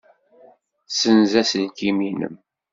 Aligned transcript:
Ssenz 0.89 1.31
aselkim-nnem. 1.41 2.35